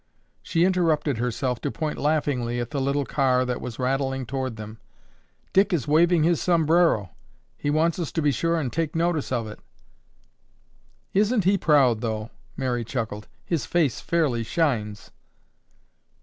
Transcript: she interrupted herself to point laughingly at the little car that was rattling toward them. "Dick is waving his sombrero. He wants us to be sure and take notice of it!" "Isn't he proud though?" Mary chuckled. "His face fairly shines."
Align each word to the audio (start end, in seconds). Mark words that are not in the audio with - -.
she 0.41 0.63
interrupted 0.65 1.19
herself 1.19 1.61
to 1.61 1.69
point 1.69 1.95
laughingly 1.99 2.59
at 2.59 2.71
the 2.71 2.81
little 2.81 3.05
car 3.05 3.45
that 3.45 3.61
was 3.61 3.77
rattling 3.77 4.25
toward 4.25 4.55
them. 4.55 4.79
"Dick 5.53 5.71
is 5.71 5.87
waving 5.87 6.23
his 6.23 6.41
sombrero. 6.41 7.11
He 7.55 7.69
wants 7.69 7.99
us 7.99 8.11
to 8.13 8.21
be 8.23 8.31
sure 8.31 8.59
and 8.59 8.73
take 8.73 8.95
notice 8.95 9.31
of 9.31 9.45
it!" 9.45 9.59
"Isn't 11.13 11.43
he 11.43 11.55
proud 11.55 12.01
though?" 12.01 12.31
Mary 12.57 12.83
chuckled. 12.83 13.27
"His 13.45 13.67
face 13.67 13.99
fairly 14.01 14.41
shines." 14.41 15.11